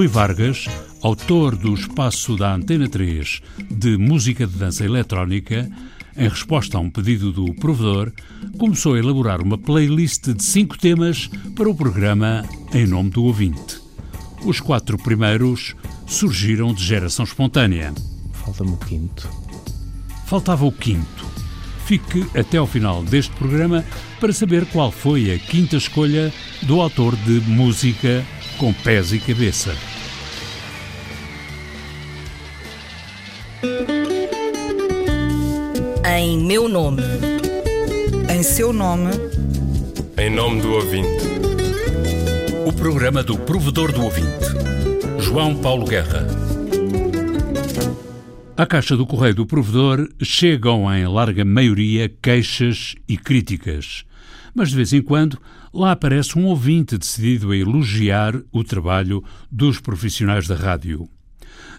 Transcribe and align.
Rui 0.00 0.08
Vargas, 0.08 0.64
autor 1.02 1.54
do 1.54 1.74
espaço 1.74 2.34
da 2.34 2.54
Antena 2.54 2.88
3 2.88 3.42
de 3.70 3.98
música 3.98 4.46
de 4.46 4.56
dança 4.56 4.82
eletrónica, 4.82 5.70
em 6.16 6.26
resposta 6.26 6.78
a 6.78 6.80
um 6.80 6.88
pedido 6.88 7.30
do 7.30 7.52
provedor, 7.56 8.10
começou 8.56 8.94
a 8.94 8.98
elaborar 8.98 9.42
uma 9.42 9.58
playlist 9.58 10.30
de 10.30 10.42
cinco 10.42 10.78
temas 10.78 11.28
para 11.54 11.68
o 11.68 11.74
programa 11.74 12.46
Em 12.72 12.86
Nome 12.86 13.10
do 13.10 13.24
Ouvinte. 13.24 13.78
Os 14.42 14.58
quatro 14.58 14.96
primeiros 14.96 15.76
surgiram 16.06 16.72
de 16.72 16.82
geração 16.82 17.26
espontânea. 17.26 17.92
Falta-me 18.32 18.70
o 18.70 18.78
quinto. 18.78 19.28
Faltava 20.24 20.64
o 20.64 20.72
quinto. 20.72 21.26
Fique 21.84 22.24
até 22.34 22.56
ao 22.56 22.66
final 22.66 23.04
deste 23.04 23.32
programa 23.32 23.84
para 24.18 24.32
saber 24.32 24.64
qual 24.64 24.90
foi 24.90 25.30
a 25.30 25.38
quinta 25.38 25.76
escolha 25.76 26.32
do 26.62 26.80
autor 26.80 27.14
de 27.16 27.38
música 27.42 28.24
com 28.56 28.72
pés 28.72 29.12
e 29.12 29.18
cabeça. 29.18 29.74
Em 36.22 36.36
meu 36.38 36.68
nome. 36.68 37.02
Em 38.28 38.42
seu 38.42 38.74
nome. 38.74 39.08
Em 40.18 40.28
nome 40.28 40.60
do 40.60 40.72
ouvinte. 40.72 41.08
O 42.66 42.72
programa 42.74 43.22
do 43.22 43.38
provedor 43.38 43.90
do 43.90 44.04
ouvinte. 44.04 44.44
João 45.18 45.56
Paulo 45.56 45.86
Guerra. 45.86 46.26
À 48.54 48.66
caixa 48.66 48.98
do 48.98 49.06
correio 49.06 49.34
do 49.34 49.46
provedor 49.46 50.10
chegam 50.22 50.94
em 50.94 51.06
larga 51.06 51.42
maioria 51.42 52.14
queixas 52.20 52.94
e 53.08 53.16
críticas. 53.16 54.04
Mas 54.54 54.68
de 54.68 54.76
vez 54.76 54.92
em 54.92 55.00
quando 55.00 55.38
lá 55.72 55.92
aparece 55.92 56.38
um 56.38 56.44
ouvinte 56.44 56.98
decidido 56.98 57.50
a 57.50 57.56
elogiar 57.56 58.34
o 58.52 58.62
trabalho 58.62 59.24
dos 59.50 59.80
profissionais 59.80 60.46
da 60.46 60.54
rádio. 60.54 61.08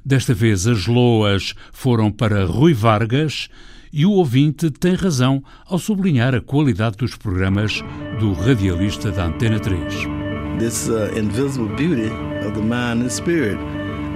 Desta 0.03 0.33
vez 0.33 0.65
as 0.65 0.87
loas 0.87 1.53
foram 1.71 2.11
para 2.11 2.43
Rui 2.43 2.73
Vargas 2.73 3.47
e 3.91 4.05
o 4.05 4.11
ouvinte 4.11 4.69
tem 4.69 4.95
razão 4.95 5.43
ao 5.65 5.77
sublinhar 5.77 6.33
a 6.33 6.41
qualidade 6.41 6.97
dos 6.97 7.15
programas 7.15 7.83
do 8.19 8.33
radialista 8.33 9.11
da 9.11 9.25
Antena 9.25 9.59
3. 9.59 10.21
This 10.59 10.87
uh, 10.87 11.17
invisible 11.17 11.67
beauty 11.75 12.11
of 12.45 12.53
the 12.53 12.61
mind 12.61 13.03
and 13.03 13.09
spirit. 13.09 13.57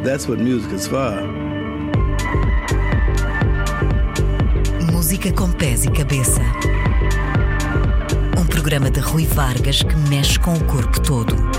That's 0.04 0.28
what 0.28 0.42
music 0.42 0.74
is 0.76 0.88
for. 0.88 1.14
Música 4.92 5.32
com 5.34 5.52
pés 5.52 5.86
e 5.86 5.92
cabeça. 5.92 6.42
Um 8.38 8.46
programa 8.46 8.92
de 8.92 9.00
Rui 9.00 9.26
Vargas 9.26 9.82
que 9.82 9.96
mexe 10.10 10.40
com 10.40 10.54
o 10.54 10.64
corpo 10.66 11.02
todo. 11.02 11.55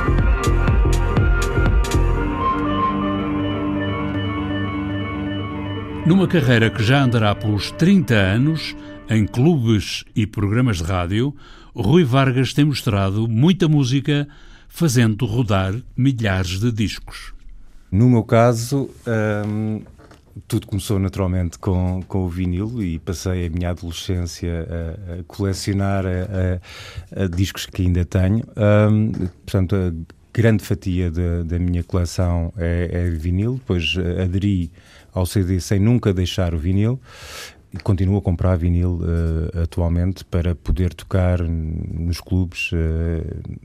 Numa 6.06 6.28
carreira 6.28 6.70
que 6.70 6.84
já 6.84 7.02
andará 7.02 7.34
pelos 7.34 7.72
30 7.72 8.14
anos, 8.14 8.76
em 9.10 9.26
clubes 9.26 10.04
e 10.14 10.24
programas 10.24 10.76
de 10.76 10.84
rádio, 10.84 11.34
Rui 11.74 12.04
Vargas 12.04 12.54
tem 12.54 12.64
mostrado 12.64 13.26
muita 13.26 13.66
música, 13.66 14.28
fazendo 14.68 15.26
rodar 15.26 15.74
milhares 15.96 16.60
de 16.60 16.70
discos. 16.70 17.34
No 17.90 18.08
meu 18.08 18.22
caso, 18.22 18.88
hum, 19.48 19.82
tudo 20.46 20.68
começou 20.68 21.00
naturalmente 21.00 21.58
com, 21.58 22.00
com 22.06 22.24
o 22.24 22.28
vinil 22.28 22.80
e 22.80 23.00
passei 23.00 23.46
a 23.46 23.50
minha 23.50 23.70
adolescência 23.70 24.64
a, 24.70 25.14
a 25.14 25.22
colecionar 25.24 26.04
a, 26.06 27.24
a, 27.24 27.26
discos 27.26 27.66
que 27.66 27.82
ainda 27.82 28.04
tenho. 28.04 28.44
Hum, 28.56 29.10
portanto, 29.44 30.06
grande 30.36 30.62
fatia 30.62 31.10
da, 31.10 31.58
minha 31.58 31.82
coleção 31.82 32.52
é, 32.58 32.90
é 32.92 33.10
vinil, 33.10 33.54
depois 33.54 33.94
aderi 34.22 34.70
ao 35.14 35.24
CD 35.24 35.58
sem 35.60 35.80
nunca 35.80 36.12
deixar 36.12 36.52
o 36.54 36.58
vinil 36.58 37.00
e 37.72 37.78
continuo 37.78 38.18
a 38.18 38.22
comprar 38.22 38.54
vinil 38.56 39.00
uh, 39.00 39.62
atualmente 39.62 40.26
para 40.26 40.54
poder 40.54 40.92
tocar 40.92 41.40
nos 41.40 42.20
clubes, 42.20 42.70
uh, 42.72 42.76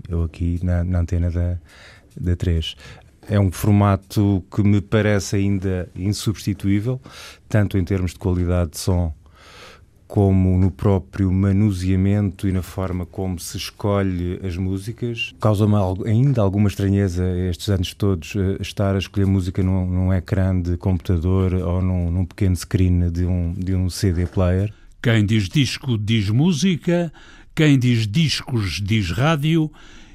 eu 0.07 0.23
aqui 0.23 0.59
na, 0.63 0.81
na, 0.81 0.99
antena 0.99 1.29
da, 1.29 1.57
da 2.15 2.35
3. 2.37 2.75
É 3.29 3.37
um 3.37 3.51
formato 3.51 4.41
que 4.49 4.63
me 4.63 4.79
parece 4.79 5.35
ainda 5.35 5.89
insubstituível, 5.93 7.01
tanto 7.49 7.77
em 7.77 7.83
termos 7.83 8.11
de 8.11 8.19
qualidade 8.19 8.71
de 8.71 8.79
som 8.79 9.13
como 10.11 10.57
no 10.57 10.69
próprio 10.69 11.31
manuseamento 11.31 12.45
e 12.45 12.51
na 12.51 12.61
forma 12.61 13.05
como 13.05 13.39
se 13.39 13.55
escolhe 13.55 14.41
as 14.45 14.57
músicas. 14.57 15.33
Causa-me 15.39 15.75
ainda 16.05 16.41
alguma 16.41 16.67
estranheza 16.67 17.23
estes 17.49 17.69
anos 17.69 17.93
todos 17.93 18.35
eh, 18.35 18.57
estar 18.59 18.93
a 18.93 18.97
escolher 18.97 19.25
música 19.25 19.63
num, 19.63 19.85
num 19.85 20.13
ecrã 20.13 20.59
de 20.59 20.75
computador 20.75 21.53
ou 21.53 21.81
num, 21.81 22.11
num, 22.11 22.25
pequeno 22.25 22.57
screen 22.57 23.09
de 23.09 23.23
um, 23.23 23.53
de 23.53 23.73
um 23.73 23.89
CD 23.89 24.25
player. 24.25 24.73
Quem 25.01 25.25
diz 25.25 25.47
disco 25.47 25.97
diz 25.97 26.29
música, 26.29 27.09
quem 27.55 27.79
diz 27.79 28.05
discos 28.05 28.81
diz 28.83 29.11
rádio, 29.11 29.71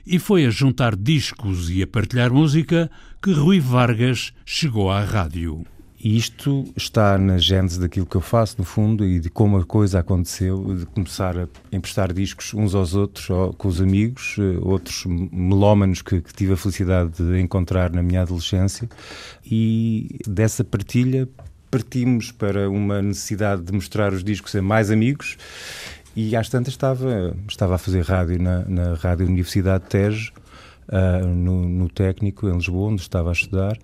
e 0.07 0.19
foi 0.19 0.45
a 0.45 0.51
juntar 0.51 0.95
discos 0.95 1.71
e 1.71 1.83
a 1.83 1.87
partilhar 1.87 2.31
música 2.31 2.91
que 3.23 3.33
Rui 3.33 3.61
Vargas 3.61 4.35
chegou 4.45 4.91
à 4.91 5.03
rádio. 5.03 5.65
E 6.07 6.17
isto 6.17 6.65
está 6.77 7.19
na 7.19 7.37
gênese 7.37 7.81
daquilo 7.81 8.07
que 8.07 8.15
eu 8.15 8.21
faço, 8.21 8.55
no 8.59 8.65
fundo, 8.65 9.05
e 9.05 9.19
de 9.19 9.29
como 9.29 9.57
a 9.57 9.65
coisa 9.65 9.99
aconteceu, 9.99 10.77
de 10.77 10.87
começar 10.87 11.37
a 11.37 11.49
emprestar 11.73 12.13
discos 12.13 12.55
uns 12.55 12.77
aos 12.77 12.95
outros, 12.95 13.27
com 13.59 13.67
os 13.67 13.81
amigos, 13.81 14.37
eh, 14.39 14.57
outros 14.63 15.05
melómanos 15.05 16.03
que, 16.03 16.21
que 16.21 16.33
tive 16.33 16.53
a 16.53 16.57
felicidade 16.57 17.11
de 17.11 17.41
encontrar 17.41 17.91
na 17.91 18.05
minha 18.05 18.23
adolescência, 18.23 18.89
e 19.45 20.21
dessa 20.29 20.63
partilha 20.63 21.29
partimos 21.73 22.31
para 22.31 22.71
uma 22.71 23.03
necessidade 23.03 23.63
de 23.63 23.73
mostrar 23.73 24.13
os 24.13 24.23
discos 24.23 24.55
a 24.55 24.63
mais 24.63 24.93
amigos, 24.93 25.37
e 26.15 26.37
às 26.37 26.49
tantas 26.49 26.75
estava, 26.75 27.37
estava 27.49 27.75
a 27.75 27.79
fazer 27.79 28.05
rádio 28.05 28.41
na, 28.41 28.65
na 28.65 28.95
Rádio 28.95 29.27
Universidade 29.27 29.83
de 29.83 29.91
Tejo, 29.91 30.33
uh, 30.87 31.27
no, 31.27 31.69
no 31.69 31.89
técnico 31.89 32.49
em 32.49 32.55
Lisboa, 32.55 32.93
onde 32.93 33.03
estava 33.03 33.31
a 33.31 33.33
estudar, 33.33 33.77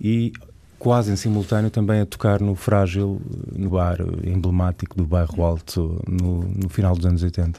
e 0.00 0.32
quase 0.78 1.10
em 1.10 1.16
simultâneo 1.16 1.70
também 1.70 2.00
a 2.00 2.06
tocar 2.06 2.40
no 2.40 2.54
Frágil, 2.54 3.20
no 3.54 3.70
bar 3.70 3.98
emblemático 4.24 4.96
do 4.96 5.04
Bairro 5.04 5.42
Alto, 5.42 6.00
no, 6.06 6.42
no 6.42 6.68
final 6.68 6.94
dos 6.94 7.04
anos 7.04 7.22
80. 7.22 7.58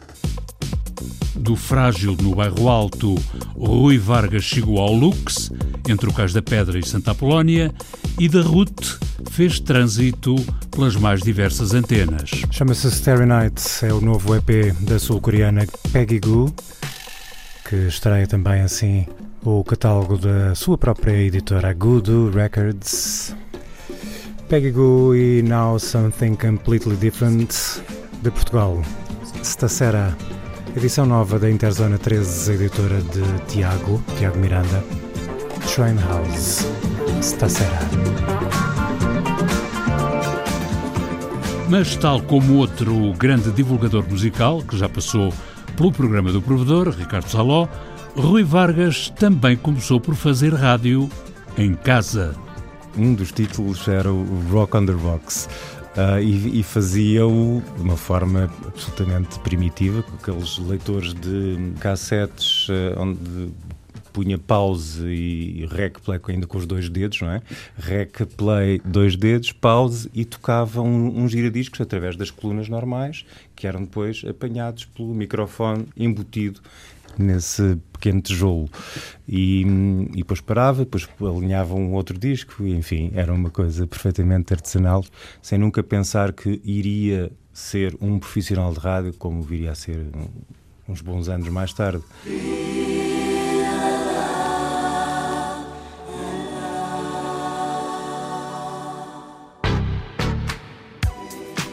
Do 1.35 1.55
Frágil, 1.55 2.15
no 2.21 2.35
Bairro 2.35 2.67
Alto, 2.67 3.15
Rui 3.55 3.97
Vargas 3.97 4.43
chegou 4.43 4.79
ao 4.79 4.93
Lux, 4.93 5.51
entre 5.87 6.09
o 6.09 6.13
Cais 6.13 6.33
da 6.33 6.41
Pedra 6.41 6.77
e 6.77 6.85
Santa 6.85 7.11
Apolónia, 7.11 7.73
e 8.17 8.27
da 8.27 8.41
Ruth 8.41 8.99
fez 9.29 9.59
trânsito 9.59 10.35
pelas 10.71 10.95
mais 10.95 11.21
diversas 11.21 11.73
antenas. 11.73 12.31
Chama-se 12.51 12.87
Starry 12.87 13.25
Night, 13.25 13.61
é 13.83 13.93
o 13.93 14.01
novo 14.01 14.35
EP 14.35 14.73
da 14.81 14.99
sul-coreana 14.99 15.65
Peggy 15.91 16.19
Goo, 16.19 16.53
que 17.67 17.75
estreia 17.87 18.27
também 18.27 18.61
assim 18.61 19.05
o 19.43 19.63
catálogo 19.63 20.17
da 20.17 20.53
sua 20.53 20.77
própria 20.77 21.13
editora 21.13 21.73
Gudu 21.73 22.29
Records. 22.29 23.35
Peggy 24.49 24.71
Goo 24.71 25.15
e 25.15 25.41
Now 25.43 25.79
Something 25.79 26.35
Completely 26.35 26.95
Different 26.95 27.53
de 28.21 28.31
Portugal. 28.31 28.81
Stacera, 29.43 30.17
edição 30.75 31.05
nova 31.05 31.39
da 31.39 31.49
Interzona 31.49 31.97
13, 31.97 32.53
editora 32.53 33.01
de 33.01 33.45
Tiago, 33.47 34.01
Tiago 34.17 34.37
Miranda. 34.37 34.83
Shrine 35.65 35.99
House, 36.01 36.65
Stacera. 37.21 37.79
Mas, 41.69 41.95
tal 41.95 42.21
como 42.23 42.55
outro 42.55 43.13
grande 43.13 43.51
divulgador 43.51 44.03
musical 44.09 44.61
que 44.63 44.75
já 44.75 44.89
passou 44.89 45.31
pelo 45.77 45.91
programa 45.91 46.31
do 46.31 46.41
provedor, 46.41 46.89
Ricardo 46.89 47.29
Saló, 47.29 47.67
Rui 48.19 48.43
Vargas 48.43 49.09
também 49.11 49.55
começou 49.55 49.97
por 49.97 50.13
fazer 50.13 50.53
rádio 50.53 51.09
em 51.57 51.73
casa. 51.73 52.35
Um 52.97 53.13
dos 53.13 53.31
títulos 53.31 53.87
era 53.87 54.11
o 54.11 54.41
Rock 54.51 54.75
on 54.75 54.85
the 54.85 54.91
Rocks. 54.91 55.47
Uh, 55.95 56.19
e, 56.21 56.59
e 56.59 56.63
fazia-o 56.63 57.63
de 57.77 57.81
uma 57.81 57.95
forma 57.95 58.51
absolutamente 58.67 59.39
primitiva, 59.39 60.03
com 60.03 60.15
aqueles 60.15 60.57
leitores 60.57 61.13
de 61.13 61.73
cassetes 61.79 62.67
uh, 62.67 62.99
onde 62.99 63.51
punha 64.11 64.37
pause 64.37 65.05
e 65.07 65.65
rec 65.71 65.99
play 65.99 66.19
ainda 66.27 66.45
com 66.45 66.57
os 66.57 66.65
dois 66.65 66.89
dedos, 66.89 67.21
não 67.21 67.31
é? 67.31 67.41
Rec 67.77 68.25
play, 68.35 68.81
dois 68.83 69.15
dedos, 69.15 69.53
pause 69.53 70.09
e 70.13 70.25
tocava 70.25 70.81
um, 70.81 71.23
um 71.23 71.27
giradiscos 71.27 71.79
através 71.79 72.17
das 72.17 72.29
colunas 72.29 72.67
normais, 72.67 73.25
que 73.55 73.65
eram 73.65 73.81
depois 73.81 74.23
apanhados 74.27 74.85
pelo 74.85 75.13
microfone 75.13 75.87
embutido 75.95 76.59
nesse 77.17 77.77
pequeno 77.93 78.21
tijolo. 78.21 78.69
E, 79.27 79.61
e 80.13 80.17
depois 80.17 80.41
parava, 80.41 80.79
depois 80.79 81.07
alinhava 81.21 81.75
um 81.75 81.93
outro 81.93 82.17
disco, 82.17 82.65
enfim, 82.65 83.11
era 83.13 83.33
uma 83.33 83.49
coisa 83.49 83.85
perfeitamente 83.85 84.53
artesanal, 84.53 85.03
sem 85.41 85.57
nunca 85.57 85.83
pensar 85.83 86.33
que 86.33 86.61
iria 86.63 87.31
ser 87.53 87.95
um 87.99 88.19
profissional 88.19 88.73
de 88.73 88.79
rádio, 88.79 89.13
como 89.13 89.41
viria 89.41 89.71
a 89.71 89.75
ser 89.75 90.07
uns 90.87 91.01
bons 91.01 91.27
anos 91.29 91.47
mais 91.49 91.73
tarde. 91.73 92.03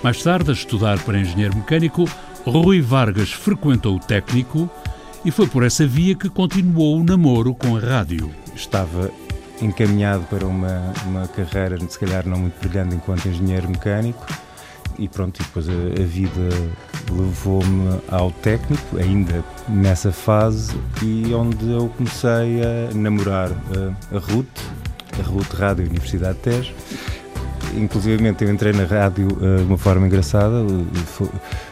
Mais 0.02 0.22
tarde, 0.22 0.50
a 0.50 0.52
estudar 0.52 1.02
para 1.02 1.18
engenheiro 1.18 1.56
mecânico, 1.56 2.04
Rui 2.44 2.80
Vargas 2.80 3.32
frequentou 3.32 3.96
o 3.96 3.98
técnico 3.98 4.70
e 5.26 5.30
foi 5.32 5.48
por 5.48 5.64
essa 5.64 5.84
via 5.84 6.14
que 6.14 6.28
continuou 6.28 7.00
o 7.00 7.02
namoro 7.02 7.52
com 7.52 7.76
a 7.76 7.80
rádio. 7.80 8.30
Estava 8.54 9.10
encaminhado 9.60 10.22
para 10.30 10.46
uma, 10.46 10.92
uma 11.04 11.26
carreira, 11.26 11.76
se 11.88 11.98
calhar 11.98 12.24
não 12.24 12.38
muito 12.38 12.56
brilhante 12.60 12.94
enquanto 12.94 13.26
engenheiro 13.26 13.68
mecânico, 13.68 14.24
e 14.96 15.08
pronto, 15.08 15.40
e 15.40 15.42
depois 15.42 15.68
a, 15.68 15.72
a 15.72 16.06
vida 16.06 16.48
levou-me 17.10 18.00
ao 18.08 18.30
técnico, 18.30 18.98
ainda 18.98 19.44
nessa 19.68 20.12
fase, 20.12 20.78
e 21.02 21.34
onde 21.34 21.72
eu 21.72 21.88
comecei 21.96 22.62
a 22.62 22.94
namorar 22.94 23.50
a, 23.50 24.16
a 24.16 24.20
Ruth, 24.20 24.46
a 25.18 25.22
Ruth 25.28 25.52
Rádio 25.54 25.86
Universidade 25.86 26.34
de 26.34 26.42
Tejo, 26.42 26.72
inclusive 27.76 28.24
eu 28.40 28.50
entrei 28.50 28.72
na 28.72 28.84
rádio 28.84 29.28
uh, 29.28 29.58
de 29.58 29.64
uma 29.64 29.78
forma 29.78 30.06
engraçada, 30.06 30.64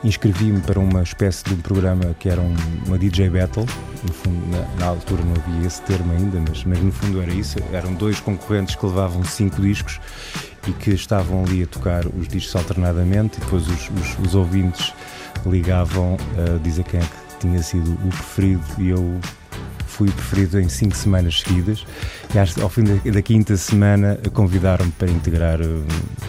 inscrevi-me 0.03 0.61
para 0.61 0.79
uma 0.79 1.03
espécie 1.03 1.45
de 1.45 1.55
um 1.55 1.59
programa 1.59 2.15
que 2.19 2.29
era 2.29 2.41
um, 2.41 2.55
uma 2.87 2.99
DJ 2.99 3.31
Battle, 3.31 3.67
fundo, 4.13 4.47
na, 4.51 4.67
na, 4.79 4.87
altura 4.87 5.23
não 5.25 5.33
havia 5.33 5.67
esse 5.67 5.81
termo 5.83 6.13
ainda, 6.13 6.41
mas, 6.47 6.65
mas 6.65 6.79
no 6.81 6.93
fundo 6.93 7.23
era 7.23 7.33
isso, 7.33 7.59
eram 7.73 7.95
dois 7.95 8.21
concorrentes 8.21 8.75
que 8.75 8.85
levavam 8.85 9.25
cinco 9.25 9.61
discos 9.61 10.01
e 10.67 10.73
que 10.73 10.91
estavam 10.91 11.45
ali 11.45 11.63
a 11.63 11.67
tocar 11.67 12.07
os 12.07 12.29
discos 12.29 12.55
alternadamente 12.57 13.39
e 13.39 13.41
depois 13.41 13.67
os, 13.69 13.91
os, 13.91 14.19
os 14.19 14.35
ouvintes 14.35 14.93
ligavam 15.47 16.17
a 16.37 16.59
dizer 16.59 16.85
quem 16.85 17.01
é 17.01 17.03
que 17.03 17.39
tinha 17.41 17.63
sido 17.63 17.93
o 17.93 18.09
preferido 18.09 18.65
e 18.79 18.89
eu 18.89 19.21
fui 19.95 20.11
preferido 20.11 20.61
em 20.61 20.69
cinco 20.69 20.97
semanas 20.97 21.41
seguidas 21.41 21.87
e 22.35 22.61
ao 22.61 22.69
fim 22.69 22.83
da, 22.83 23.23
quinta 23.23 23.57
semana 23.57 24.19
convidaram-me 24.33 24.91
para 24.93 25.09
integrar 25.09 25.61
uh, 25.61 25.85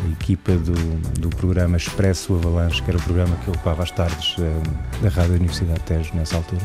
a 0.06 0.12
equipa 0.12 0.52
do, 0.52 0.74
do 1.20 1.30
programa 1.30 1.76
Expresso 1.76 2.36
Avalanche, 2.36 2.84
que 2.84 2.92
era 2.92 3.00
o 3.00 3.02
programa 3.02 3.36
que 3.38 3.50
ocupava 3.50 3.82
às 3.82 3.90
tardes 3.90 4.38
uh, 4.38 5.02
da 5.02 5.10
Rádio 5.10 5.36
Universidade 5.36 5.80
de 5.80 5.86
Tejo 5.86 6.12
nessa 6.14 6.38
altura. 6.38 6.62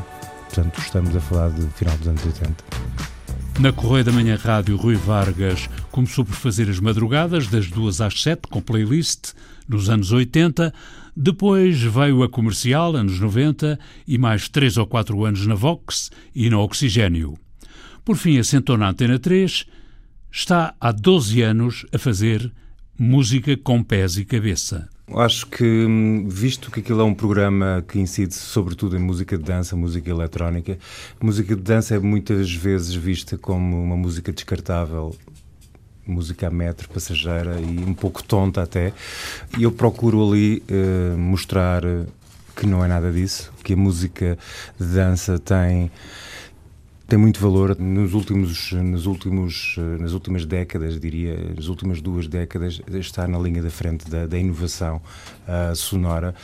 Portanto, 0.52 0.78
estamos 0.78 1.16
a 1.16 1.20
falar 1.20 1.50
de 1.50 1.66
final 1.68 1.96
dos 1.96 2.08
anos 2.08 2.26
80. 2.26 3.09
Na 3.58 3.72
Correia 3.72 4.04
da 4.04 4.12
Manhã 4.12 4.36
Rádio, 4.36 4.76
Rui 4.76 4.94
Vargas 4.94 5.68
começou 5.90 6.24
por 6.24 6.34
fazer 6.34 6.68
as 6.70 6.80
madrugadas 6.80 7.46
das 7.48 7.68
duas 7.68 8.00
às 8.00 8.22
sete 8.22 8.48
com 8.48 8.62
playlist 8.62 9.32
nos 9.68 9.90
anos 9.90 10.12
80, 10.12 10.72
depois 11.16 11.80
veio 11.82 12.22
a 12.22 12.28
comercial, 12.28 12.96
anos 12.96 13.20
90, 13.20 13.78
e 14.06 14.16
mais 14.16 14.48
três 14.48 14.76
ou 14.76 14.86
quatro 14.86 15.24
anos 15.24 15.46
na 15.46 15.54
Vox 15.54 16.10
e 16.34 16.48
no 16.48 16.60
Oxigênio. 16.60 17.38
Por 18.04 18.16
fim, 18.16 18.38
assentou 18.38 18.76
na 18.78 18.88
Antena 18.88 19.18
3, 19.18 19.66
está 20.30 20.74
há 20.80 20.92
12 20.92 21.42
anos 21.42 21.86
a 21.92 21.98
fazer 21.98 22.50
música 22.98 23.56
com 23.56 23.82
pés 23.82 24.16
e 24.16 24.24
cabeça. 24.24 24.88
Acho 25.16 25.46
que, 25.46 25.64
hum, 25.64 26.26
visto 26.28 26.70
que 26.70 26.80
aquilo 26.80 27.00
é 27.00 27.04
um 27.04 27.14
programa 27.14 27.84
que 27.86 27.98
incide 27.98 28.34
sobretudo 28.34 28.96
em 28.96 29.00
música 29.00 29.36
de 29.36 29.42
dança, 29.42 29.74
música 29.74 30.08
eletrónica, 30.08 30.78
música 31.20 31.56
de 31.56 31.62
dança 31.62 31.96
é 31.96 31.98
muitas 31.98 32.52
vezes 32.52 32.94
vista 32.94 33.36
como 33.36 33.82
uma 33.82 33.96
música 33.96 34.32
descartável 34.32 35.14
música 36.06 36.48
a 36.48 36.50
metro, 36.50 36.88
passageira 36.88 37.60
e 37.60 37.84
um 37.84 37.94
pouco 37.94 38.22
tonta 38.22 38.62
até. 38.62 38.92
E 39.56 39.62
eu 39.62 39.70
procuro 39.70 40.26
ali 40.26 40.62
uh, 40.68 41.16
mostrar 41.16 41.82
que 42.56 42.66
não 42.66 42.84
é 42.84 42.88
nada 42.88 43.12
disso, 43.12 43.52
que 43.62 43.74
a 43.74 43.76
música 43.76 44.36
de 44.78 44.86
dança 44.86 45.38
tem 45.38 45.90
tem 47.10 47.18
muito 47.18 47.40
valor 47.40 47.76
nos 47.76 48.14
últimos 48.14 48.70
nos 48.70 49.04
últimos 49.04 49.74
nas 49.98 50.12
últimas 50.12 50.46
décadas 50.46 51.00
diria 51.00 51.36
nas 51.56 51.66
últimas 51.66 52.00
duas 52.00 52.28
décadas 52.28 52.80
está 52.88 53.26
na 53.26 53.36
linha 53.36 53.60
da 53.60 53.68
frente 53.68 54.08
da, 54.08 54.28
da 54.28 54.38
inovação 54.38 55.02
uh, 55.42 55.74
sonora 55.74 56.36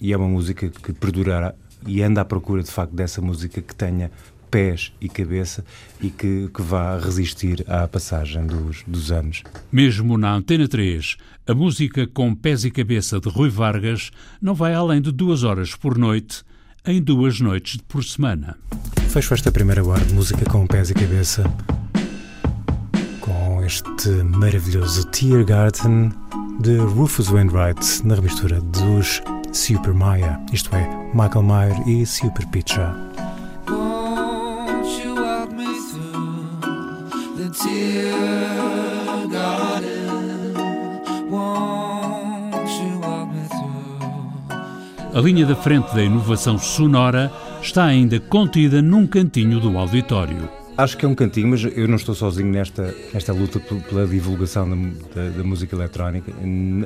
e 0.00 0.14
é 0.14 0.16
uma 0.16 0.26
música 0.26 0.70
que 0.70 0.94
perdurará 0.94 1.54
e 1.86 2.02
anda 2.02 2.22
à 2.22 2.24
procura 2.24 2.62
de 2.62 2.70
facto 2.70 2.94
dessa 2.94 3.20
música 3.20 3.60
que 3.60 3.74
tenha 3.74 4.10
pés 4.50 4.94
e 4.98 5.10
cabeça 5.10 5.62
e 6.00 6.08
que, 6.08 6.48
que 6.48 6.62
vá 6.62 6.98
resistir 6.98 7.62
à 7.68 7.86
passagem 7.86 8.46
dos, 8.46 8.82
dos 8.86 9.12
anos. 9.12 9.42
Mesmo 9.70 10.16
na 10.16 10.32
Antena 10.32 10.66
3, 10.66 11.18
a 11.46 11.52
música 11.52 12.06
com 12.06 12.34
pés 12.34 12.64
e 12.64 12.70
cabeça 12.70 13.20
de 13.20 13.28
Rui 13.28 13.50
Vargas 13.50 14.10
não 14.40 14.54
vai 14.54 14.72
além 14.72 15.02
de 15.02 15.12
duas 15.12 15.42
horas 15.42 15.74
por 15.74 15.98
noite, 15.98 16.44
em 16.86 17.02
duas 17.02 17.40
noites 17.40 17.76
por 17.86 18.02
semana. 18.02 18.56
Fecho 19.14 19.32
esta 19.32 19.52
primeira 19.52 19.86
hora 19.86 20.04
de 20.04 20.12
música 20.12 20.44
com 20.50 20.66
pés 20.66 20.90
e 20.90 20.94
cabeça. 20.94 21.44
Com 23.20 23.62
este 23.64 24.08
maravilhoso 24.24 25.06
Tear 25.06 25.44
Garden 25.44 26.12
de 26.58 26.78
Rufus 26.78 27.28
Wainwright 27.28 28.04
na 28.04 28.16
remistura 28.16 28.60
dos 28.60 29.22
Super 29.52 29.94
Maya, 29.94 30.40
isto 30.52 30.74
é, 30.74 30.88
Michael 31.14 31.44
Mayer 31.44 31.88
e 31.88 32.04
Super 32.04 32.44
Pizza. 32.48 32.92
A 45.14 45.20
linha 45.20 45.46
da 45.46 45.54
frente 45.54 45.94
da 45.94 46.02
inovação 46.02 46.58
sonora 46.58 47.30
está 47.64 47.86
ainda 47.86 48.20
contida 48.20 48.82
num 48.82 49.06
cantinho 49.06 49.58
do 49.58 49.76
auditório. 49.78 50.48
Acho 50.76 50.98
que 50.98 51.06
é 51.06 51.08
um 51.08 51.14
cantinho, 51.14 51.48
mas 51.48 51.64
eu 51.64 51.88
não 51.88 51.96
estou 51.96 52.14
sozinho 52.14 52.48
nesta, 52.48 52.94
nesta 53.12 53.32
luta 53.32 53.60
pela 53.60 54.06
divulgação 54.06 54.68
da, 54.68 54.76
da, 55.14 55.30
da 55.30 55.44
música 55.44 55.74
eletrónica. 55.74 56.32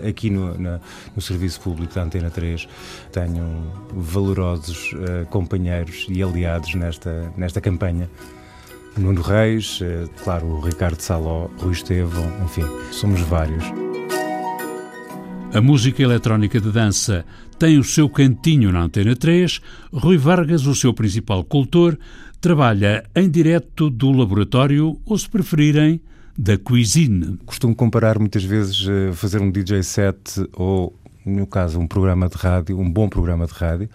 Aqui 0.09 0.31
no, 0.31 0.57
na, 0.59 0.79
no 1.17 1.23
Serviço 1.23 1.61
Público 1.61 1.95
da 1.95 2.03
Antena 2.03 2.31
3 2.31 2.69
tenho 3.11 3.73
valorosos 3.93 4.93
uh, 4.93 5.27
companheiros 5.31 6.07
e 6.09 6.23
aliados 6.23 6.75
nesta, 6.75 7.33
nesta 7.37 7.61
campanha. 7.61 8.09
Nuno 8.97 9.23
Reis, 9.23 9.81
uh, 9.81 10.09
claro, 10.23 10.47
o 10.47 10.61
Ricardo 10.61 11.01
Saló, 11.01 11.49
Rui 11.59 11.73
Estevão, 11.73 12.31
enfim, 12.45 12.65
somos 12.93 13.21
vários. 13.23 13.88
A 15.55 15.63
música 15.63 16.03
eletrónica 16.03 16.61
de 16.61 16.71
dança 16.71 17.25
tem 17.59 17.79
o 17.79 17.85
seu 17.85 18.09
cantinho 18.09 18.71
na 18.71 18.83
Antena 18.83 19.17
3, 19.17 19.61
Rui 19.93 20.19
Vargas, 20.19 20.67
o 20.67 20.75
seu 20.75 20.93
principal 20.93 21.43
cultor, 21.43 21.99
trabalha 22.39 23.03
em 23.15 23.31
direto 23.31 23.89
do 23.89 24.13
laboratório 24.13 25.01
ou, 25.07 25.19
se 25.19 25.29
preferirem, 25.29 26.01
da 26.37 26.59
cuisine. 26.59 27.39
Costumo 27.47 27.75
comparar 27.75 28.19
muitas 28.19 28.45
vezes 28.45 28.87
eh, 28.87 29.13
fazer 29.13 29.41
um 29.41 29.51
DJ 29.51 29.83
set 29.83 30.47
ou 30.53 30.95
no 31.25 31.47
caso, 31.47 31.81
um 31.81 31.87
programa 31.87 32.29
de 32.29 32.37
rádio, 32.37 32.79
um 32.79 32.91
bom 32.91 33.09
programa 33.09 33.47
de 33.47 33.53
rádio, 33.53 33.89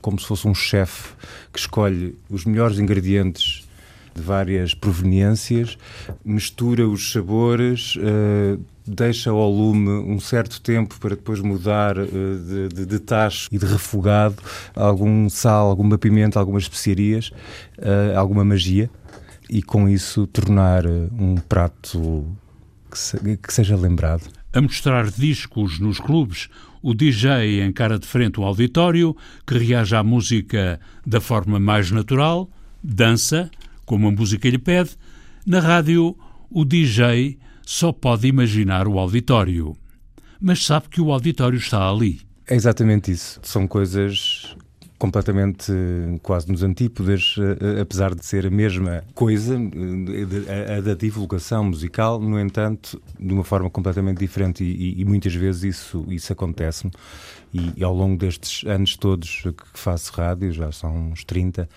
como 0.00 0.18
se 0.18 0.26
fosse 0.26 0.46
um 0.46 0.54
chefe 0.54 1.14
que 1.52 1.58
escolhe 1.58 2.16
os 2.28 2.44
melhores 2.44 2.78
ingredientes 2.78 3.65
de 4.16 4.22
várias 4.22 4.74
proveniências, 4.74 5.76
mistura 6.24 6.88
os 6.88 7.12
sabores, 7.12 7.96
uh, 7.96 8.58
deixa 8.86 9.30
ao 9.30 9.50
lume 9.50 9.90
um 9.90 10.18
certo 10.18 10.60
tempo 10.60 10.98
para 10.98 11.10
depois 11.10 11.40
mudar 11.40 11.98
uh, 11.98 12.06
de, 12.06 12.68
de, 12.68 12.86
de, 12.86 12.98
tacho 12.98 13.48
e 13.52 13.58
de 13.58 13.66
refogado 13.66 14.36
algum 14.74 15.28
sal, 15.28 15.68
alguma 15.68 15.98
pimenta, 15.98 16.40
algumas 16.40 16.62
especiarias, 16.62 17.30
uh, 17.78 18.16
alguma 18.16 18.44
magia 18.44 18.90
e 19.48 19.62
com 19.62 19.88
isso 19.88 20.26
tornar 20.26 20.86
um 20.86 21.36
prato 21.36 22.26
que, 22.90 22.98
se, 22.98 23.36
que 23.36 23.52
seja 23.52 23.76
lembrado. 23.76 24.24
A 24.52 24.60
mostrar 24.60 25.10
discos 25.10 25.78
nos 25.78 26.00
clubes, 26.00 26.48
o 26.82 26.94
DJ 26.94 27.62
encara 27.62 27.98
de 27.98 28.06
frente 28.06 28.40
o 28.40 28.44
auditório, 28.44 29.14
que 29.46 29.58
reage 29.58 29.94
à 29.94 30.02
música 30.02 30.80
da 31.04 31.20
forma 31.20 31.60
mais 31.60 31.90
natural, 31.90 32.48
dança, 32.82 33.50
como 33.86 34.08
a 34.08 34.10
música 34.10 34.50
lhe 34.50 34.58
pede, 34.58 34.90
na 35.46 35.60
rádio 35.60 36.14
o 36.50 36.64
DJ 36.64 37.38
só 37.64 37.92
pode 37.92 38.28
imaginar 38.28 38.86
o 38.86 38.98
auditório. 38.98 39.74
Mas 40.40 40.64
sabe 40.64 40.88
que 40.88 41.00
o 41.00 41.10
auditório 41.10 41.58
está 41.58 41.88
ali. 41.88 42.20
É 42.46 42.54
exatamente 42.54 43.10
isso. 43.10 43.40
São 43.42 43.66
coisas 43.66 44.54
completamente 44.98 45.72
quase 46.22 46.50
nos 46.50 46.62
antípodas, 46.62 47.36
eh, 47.38 47.80
apesar 47.80 48.14
de 48.14 48.24
ser 48.24 48.46
a 48.46 48.50
mesma 48.50 49.04
coisa, 49.14 49.54
eh, 49.54 50.76
a, 50.76 50.80
da 50.80 50.94
divulgação 50.94 51.64
musical, 51.64 52.20
no 52.20 52.40
entanto, 52.40 53.00
de 53.18 53.32
uma 53.32 53.44
forma 53.44 53.68
completamente 53.68 54.18
diferente 54.18 54.64
e, 54.64 55.00
e 55.00 55.04
muitas 55.04 55.34
vezes 55.34 55.76
isso, 55.76 56.06
isso 56.08 56.32
acontece-me 56.32 56.92
e, 57.52 57.72
e, 57.76 57.84
ao 57.84 57.94
longo 57.94 58.16
destes 58.16 58.66
anos 58.66 58.96
todos 58.96 59.42
que 59.42 59.78
faço 59.78 60.12
rádio, 60.12 60.50
já 60.52 60.72
são 60.72 61.10
uns 61.10 61.24
30, 61.24 61.68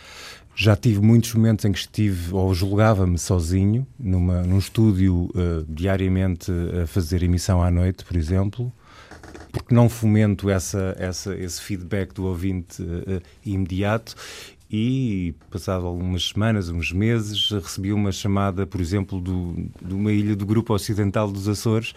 já 0.61 0.75
tive 0.75 0.99
muitos 0.99 1.33
momentos 1.33 1.63
em 1.63 1.71
que 1.71 1.79
estive 1.79 2.35
ou 2.35 2.53
julgava-me 2.53 3.17
sozinho, 3.17 3.87
numa, 3.97 4.41
num 4.41 4.57
estúdio 4.57 5.29
uh, 5.33 5.65
diariamente 5.69 6.51
a 6.83 6.85
fazer 6.85 7.23
emissão 7.23 7.63
à 7.63 7.71
noite, 7.71 8.03
por 8.03 8.17
exemplo, 8.17 8.69
porque 9.53 9.73
não 9.73 9.87
fomento 9.87 10.49
essa, 10.49 10.93
essa, 10.99 11.33
esse 11.33 11.61
feedback 11.61 12.13
do 12.13 12.25
ouvinte 12.25 12.83
uh, 12.83 13.21
imediato 13.45 14.13
e, 14.71 15.33
passado 15.49 15.87
algumas 15.87 16.29
semanas, 16.29 16.69
uns 16.69 16.91
meses, 16.91 17.49
recebi 17.51 17.91
uma 17.91 18.11
chamada, 18.11 18.67
por 18.67 18.79
exemplo, 18.79 19.19
do, 19.19 19.55
de 19.81 19.93
uma 19.93 20.11
ilha 20.11 20.35
do 20.35 20.45
Grupo 20.45 20.73
Ocidental 20.73 21.31
dos 21.31 21.47
Açores, 21.47 21.95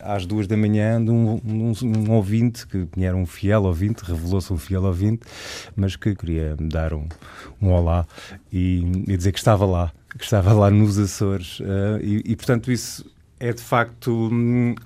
às 0.00 0.24
duas 0.24 0.46
da 0.46 0.56
manhã, 0.56 1.04
de 1.04 1.10
um, 1.10 1.40
um, 1.44 1.72
um 1.84 2.12
ouvinte, 2.12 2.64
que 2.66 2.86
era 2.98 3.16
um 3.16 3.26
fiel 3.26 3.64
ouvinte, 3.64 4.04
revelou-se 4.04 4.52
um 4.52 4.56
fiel 4.56 4.84
ouvinte, 4.84 5.22
mas 5.74 5.96
que 5.96 6.14
queria 6.14 6.56
me 6.58 6.68
dar 6.68 6.94
um, 6.94 7.08
um 7.60 7.70
olá 7.72 8.06
e, 8.52 8.84
e 9.08 9.16
dizer 9.16 9.32
que 9.32 9.38
estava 9.38 9.66
lá, 9.66 9.92
que 10.16 10.22
estava 10.22 10.52
lá 10.52 10.70
nos 10.70 10.98
Açores. 10.98 11.58
Uh, 11.58 11.98
e, 12.00 12.22
e, 12.24 12.36
portanto, 12.36 12.70
isso 12.70 13.04
é 13.40 13.52
de 13.52 13.62
facto 13.62 14.28
hum, 14.32 14.76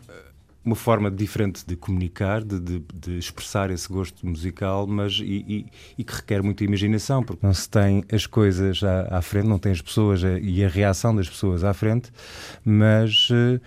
uma 0.66 0.74
forma 0.74 1.08
diferente 1.08 1.64
de 1.64 1.76
comunicar, 1.76 2.42
de, 2.42 2.58
de, 2.58 2.82
de 2.92 3.18
expressar 3.18 3.70
esse 3.70 3.88
gosto 3.88 4.26
musical, 4.26 4.84
mas 4.84 5.20
e, 5.22 5.44
e, 5.48 5.66
e, 5.96 6.02
que 6.02 6.12
requer 6.12 6.42
muita 6.42 6.64
imaginação, 6.64 7.22
porque 7.22 7.46
não 7.46 7.54
se 7.54 7.70
tem 7.70 8.04
as 8.12 8.26
coisas 8.26 8.82
à, 8.82 9.18
à 9.18 9.22
frente, 9.22 9.46
não 9.46 9.60
tem 9.60 9.70
as 9.70 9.80
pessoas 9.80 10.24
a, 10.24 10.40
e 10.40 10.64
a 10.64 10.68
reação 10.68 11.14
das 11.14 11.28
pessoas 11.28 11.62
à 11.62 11.72
frente, 11.72 12.10
mas 12.64 13.30
uh, 13.30 13.60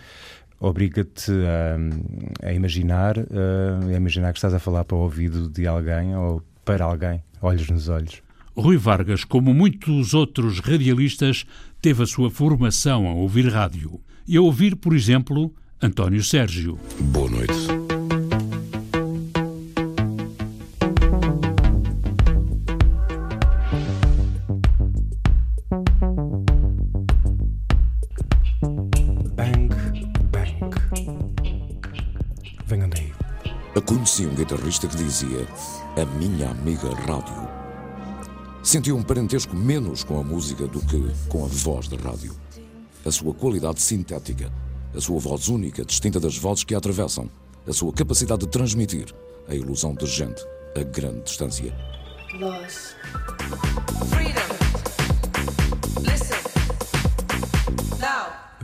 obriga-te 0.60 1.32
a, 1.32 2.50
a, 2.50 2.54
imaginar, 2.54 3.18
uh, 3.18 3.88
a 3.88 3.94
imaginar 3.94 4.34
que 4.34 4.38
estás 4.38 4.54
a 4.54 4.60
falar 4.60 4.84
para 4.84 4.98
o 4.98 5.00
ouvido 5.00 5.48
de 5.48 5.66
alguém 5.66 6.14
ou 6.18 6.44
para 6.66 6.84
alguém, 6.84 7.24
olhos 7.42 7.70
nos 7.70 7.88
olhos. 7.88 8.22
Rui 8.58 8.76
Vargas, 8.76 9.24
como 9.24 9.54
muitos 9.54 10.14
outros 10.14 10.60
radialistas, 10.60 11.46
teve 11.82 12.04
a 12.04 12.06
sua 12.06 12.30
formação 12.30 13.08
a 13.08 13.14
ouvir 13.14 13.48
rádio. 13.48 14.02
E 14.28 14.36
a 14.36 14.42
ouvir, 14.42 14.76
por 14.76 14.94
exemplo, 14.94 15.54
António 15.82 16.22
Sérgio. 16.22 16.78
Boa 17.00 17.30
noite. 17.30 17.54
Bang, 29.38 29.70
bang. 30.32 30.60
Venham 32.68 32.90
daí. 32.90 33.14
Conheci 33.86 34.26
um 34.26 34.36
guitarrista 34.36 34.86
que 34.86 34.98
dizia: 34.98 35.48
A 35.96 36.06
minha 36.18 36.50
amiga 36.50 36.90
rádio. 37.08 37.48
Sentia 38.62 38.94
um 38.94 39.02
parentesco 39.02 39.56
menos 39.56 40.04
com 40.04 40.20
a 40.20 40.24
música 40.24 40.68
do 40.68 40.82
que 40.82 41.02
com 41.30 41.46
a 41.46 41.48
voz 41.48 41.88
da 41.88 41.96
rádio. 41.96 42.36
A 43.06 43.12
sua 43.12 43.34
qualidade 43.34 43.82
sintética 43.82 44.52
a 44.96 45.02
sua 45.02 45.20
voz 45.20 45.48
única, 45.48 45.86
distinta 45.86 46.20
das 46.20 46.38
vozes 46.38 46.64
que 46.64 46.74
a 46.74 46.78
atravessam, 46.78 47.30
a 47.68 47.74
sua 47.74 47.94
capacidade 47.94 48.42
de 48.42 48.48
transmitir 48.48 49.14
a 49.48 49.56
ilusão 49.56 49.94
de 49.94 50.06
gente 50.06 50.42
a 50.76 50.84
grande 50.84 51.24
distância. 51.24 51.74
Loss. 52.34 52.96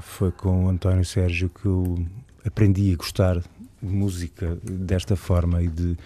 Foi 0.01 0.31
com 0.31 0.65
o 0.65 0.69
António 0.69 1.03
Sérgio 1.03 1.49
que 1.49 1.65
eu 1.65 2.05
aprendi 2.45 2.93
a 2.93 2.95
gostar 2.95 3.39
de 3.39 3.45
música 3.81 4.57
desta 4.63 5.15
forma 5.15 5.61
e 5.61 5.67
de, 5.67 5.97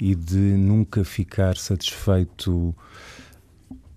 e 0.00 0.14
de 0.14 0.36
nunca 0.36 1.04
ficar 1.04 1.56
satisfeito 1.56 2.74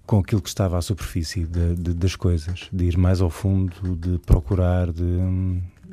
com 0.10 0.18
aquilo 0.18 0.42
que 0.42 0.50
estava 0.50 0.76
à 0.76 0.82
superfície 0.82 1.46
de, 1.46 1.76
de, 1.76 1.94
das 1.94 2.16
coisas, 2.16 2.68
de 2.74 2.86
ir 2.86 2.98
mais 2.98 3.22
ao 3.22 3.30
fundo, 3.30 3.96
de 3.96 4.18
procurar, 4.18 4.92
de, 4.92 5.04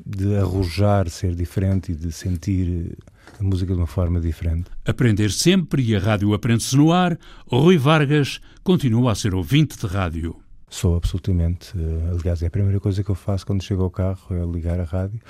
de 0.06 0.34
arrojar 0.36 1.10
ser 1.10 1.34
diferente 1.34 1.92
e 1.92 1.94
de 1.94 2.10
sentir 2.10 2.96
a 3.38 3.42
música 3.42 3.74
de 3.74 3.78
uma 3.78 3.86
forma 3.86 4.18
diferente. 4.18 4.70
Aprender 4.86 5.30
sempre 5.30 5.82
e 5.82 5.94
a 5.94 5.98
rádio 5.98 6.32
aprende-se 6.32 6.74
no 6.74 6.92
ar. 6.92 7.18
Rui 7.46 7.76
Vargas 7.76 8.40
continua 8.64 9.12
a 9.12 9.14
ser 9.14 9.34
ouvinte 9.34 9.78
de 9.78 9.86
rádio. 9.86 10.34
Sou 10.70 10.96
absolutamente. 10.96 11.74
Eh, 11.76 12.16
aliás, 12.18 12.42
é 12.42 12.46
a 12.46 12.50
primeira 12.50 12.80
coisa 12.80 13.04
que 13.04 13.10
eu 13.10 13.14
faço 13.14 13.46
quando 13.46 13.62
chego 13.62 13.82
ao 13.82 13.90
carro 13.90 14.18
é 14.30 14.46
ligar 14.46 14.80
a 14.80 14.84
rádio. 14.84 15.20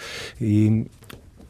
E 0.40 0.87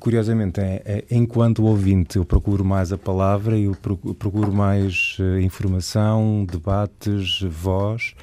curiosamente, 0.07 0.61
é, 0.61 0.83
é, 0.85 1.05
enquanto 1.11 1.65
ouvinte, 1.65 2.17
eu 2.17 2.25
procuro 2.25 2.65
mais 2.65 2.93
a 2.93 2.97
palavra, 2.97 3.59
eu 3.59 3.75
procuro 4.17 4.53
mais 4.53 5.17
uh, 5.19 5.41
informação, 5.41 6.47
debates, 6.49 7.41
voz, 7.43 8.15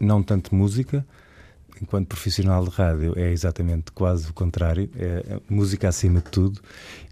não 0.00 0.22
tanto 0.22 0.54
música. 0.54 1.04
Enquanto 1.82 2.06
profissional 2.06 2.62
de 2.62 2.70
rádio, 2.70 3.12
é 3.16 3.32
exatamente 3.32 3.90
quase 3.90 4.30
o 4.30 4.32
contrário: 4.32 4.88
é 4.94 5.40
música 5.50 5.88
acima 5.88 6.20
de 6.20 6.30
tudo 6.30 6.60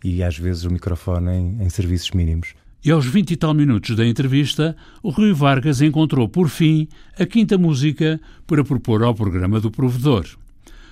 e 0.04 0.22
às 0.22 0.38
vezes 0.38 0.62
o 0.62 0.70
microfone 0.70 1.32
em, 1.32 1.64
em 1.64 1.68
serviços 1.68 2.12
mínimos. 2.12 2.54
E 2.84 2.92
aos 2.92 3.04
vinte 3.04 3.32
e 3.32 3.36
tal 3.36 3.52
minutos 3.52 3.96
da 3.96 4.06
entrevista, 4.06 4.76
o 5.02 5.10
Rui 5.10 5.32
Vargas 5.32 5.80
encontrou, 5.80 6.28
por 6.28 6.48
fim, 6.48 6.86
a 7.18 7.26
quinta 7.26 7.58
música 7.58 8.20
para 8.46 8.62
propor 8.62 9.02
ao 9.02 9.12
programa 9.12 9.58
do 9.58 9.72
provedor 9.72 10.37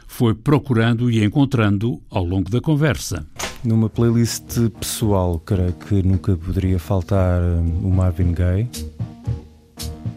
foi 0.06 0.34
procurando 0.34 1.10
e 1.10 1.22
encontrando 1.22 2.00
ao 2.10 2.24
longo 2.24 2.50
da 2.50 2.60
conversa. 2.60 3.26
Numa 3.64 3.90
playlist 3.90 4.70
pessoal, 4.78 5.38
creio 5.40 5.72
que 5.72 6.02
nunca 6.02 6.36
poderia 6.36 6.78
faltar 6.78 7.40
hum, 7.42 7.80
o 7.84 7.90
Marvin 7.90 8.32
Gaye, 8.32 8.68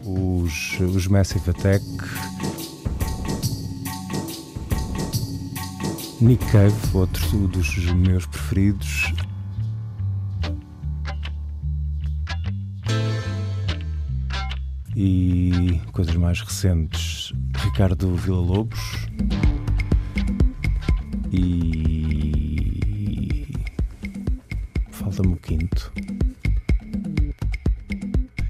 os, 0.04 0.78
os 0.80 1.06
Massive 1.06 1.50
Attack, 1.50 1.84
Nick 6.20 6.44
Cave, 6.46 6.74
outro 6.94 7.48
dos 7.48 7.92
meus 7.92 8.26
preferidos. 8.26 9.12
E 14.94 15.80
coisas 15.92 16.14
mais 16.16 16.40
recentes, 16.40 17.32
Ricardo 17.56 18.14
Villa-Lobos 18.16 18.99
e 21.32 22.80
falta-me 24.90 25.34
o 25.34 25.36
quinto. 25.36 25.92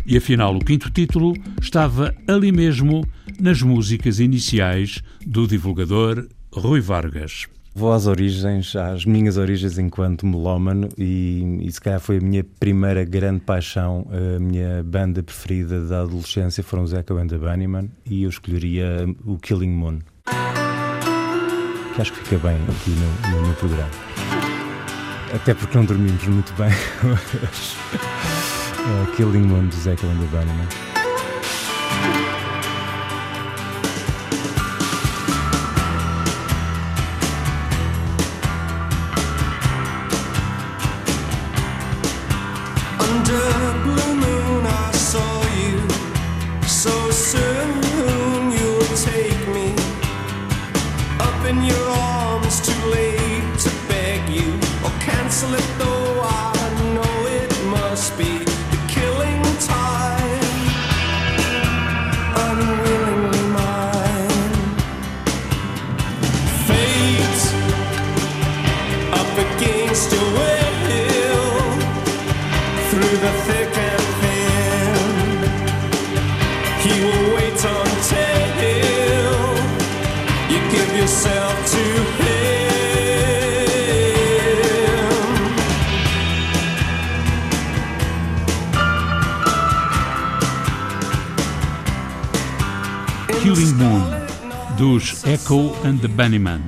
E 0.07 0.17
afinal, 0.17 0.57
o 0.57 0.65
quinto 0.65 0.91
título 0.91 1.35
estava 1.61 2.15
ali 2.27 2.51
mesmo 2.51 3.07
nas 3.41 3.63
músicas 3.63 4.19
iniciais 4.19 5.03
do 5.25 5.47
divulgador 5.47 6.27
Rui 6.53 6.81
Vargas. 6.81 7.47
Vou 7.73 7.93
às 7.93 8.09
origens, 8.09 8.75
às 8.75 9.05
minhas 9.05 9.37
origens 9.37 9.79
enquanto 9.79 10.27
melómano, 10.27 10.89
e, 10.99 11.61
e 11.63 11.71
se 11.71 11.81
calhar 11.81 12.01
foi 12.01 12.19
a 12.19 12.21
minha 12.21 12.45
primeira 12.59 13.05
grande 13.05 13.41
paixão. 13.43 14.09
A 14.11 14.41
minha 14.41 14.83
banda 14.83 15.23
preferida 15.23 15.87
da 15.87 16.03
adolescência 16.03 16.65
foram 16.65 16.83
os 16.83 16.93
Echo 16.93 17.17
and 17.17 17.29
the 17.29 17.39
Bunnymen, 17.39 17.89
e 18.05 18.25
eu 18.25 18.29
escolheria 18.29 19.07
o 19.25 19.39
Killing 19.39 19.71
Moon 19.71 20.01
que 21.95 22.01
acho 22.01 22.13
que 22.13 22.21
fica 22.21 22.39
bem 22.49 22.57
aqui 22.69 22.91
no, 22.91 23.31
no, 23.31 23.49
no 23.49 23.55
programa. 23.55 23.91
Até 25.35 25.55
porque 25.55 25.77
não 25.77 25.85
dormimos 25.85 26.25
muito 26.25 26.53
bem 26.55 26.71
hoje. 27.05 27.77
uh, 28.79 29.17
Killing 29.17 29.47
Moon 29.47 29.67
do 29.67 29.77
Zeca 29.77 30.07
and 93.61 93.77
the 93.77 93.85
Bunnymen. 93.85 95.31
Echo 95.31 95.75
and 95.85 95.99
the 95.99 96.09
Bunnymen, 96.09 96.63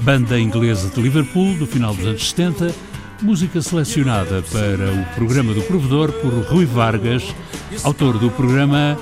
banda 0.00 0.38
inglesa 0.38 0.90
de 0.90 1.00
Liverpool 1.00 1.54
do 1.54 1.66
final 1.66 1.94
dos 1.94 2.06
anos 2.06 2.28
70, 2.28 2.74
música 3.22 3.62
selecionada 3.62 4.42
para 4.42 4.92
o 4.92 5.14
programa 5.14 5.54
do 5.54 5.62
Provedor 5.62 6.12
por 6.12 6.30
Rui 6.52 6.66
Vargas, 6.66 7.34
autor 7.84 8.18
do 8.18 8.30
programa 8.30 8.98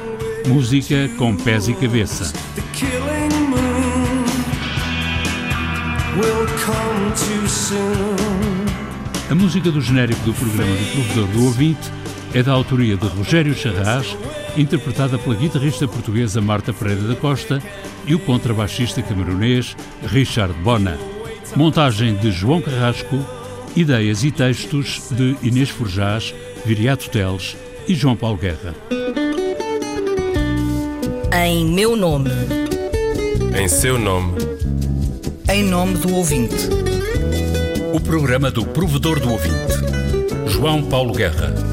Música 0.47 1.09
com 1.19 1.35
Pés 1.35 1.67
e 1.67 1.75
Cabeça. 1.75 2.33
A 9.29 9.35
música 9.35 9.73
do 9.73 9.81
genérico 9.81 10.21
do 10.25 10.33
programa 10.35 10.71
do 10.71 10.93
Provedor 10.93 11.27
do 11.33 11.45
Ouvinte 11.47 11.91
é 12.35 12.43
da 12.43 12.53
autoria 12.53 12.97
de 12.97 13.07
Rogério 13.07 13.55
Charras, 13.55 14.17
interpretada 14.57 15.19
pela 15.19 15.35
guitarrista 15.35 15.89
portuguesa 15.89 16.41
Marta 16.41 16.73
Pereira 16.73 17.03
da 17.03 17.15
Costa 17.15 17.63
e 18.07 18.15
o 18.15 18.19
contrabaixista 18.19 19.03
camerunês 19.03 19.77
Richard 20.07 20.53
Bona. 20.63 20.99
Montagem 21.57 22.15
de 22.17 22.31
João 22.31 22.61
Carrasco, 22.61 23.19
ideias 23.75 24.25
e 24.25 24.31
textos 24.31 25.09
de 25.11 25.37
Inês 25.43 25.71
Forjás, 25.71 26.35
Viriato 26.65 27.09
Teles 27.11 27.57
e 27.87 27.95
João 27.95 28.17
Paulo 28.17 28.37
Guerra. 28.37 28.75
Em 31.47 31.65
meu 31.67 31.97
nome. 31.97 32.31
Em 33.59 33.69
seu 33.69 33.99
nome. 33.99 34.35
Em 35.51 35.63
nome 35.63 35.95
do 35.95 36.15
ouvinte. 36.15 36.69
O 37.95 38.01
programa 38.01 38.51
do 38.51 38.67
provedor 38.67 39.19
do 39.19 39.33
ouvinte. 39.33 39.73
João 40.47 40.83
Paulo 40.83 41.15
Guerra. 41.15 41.68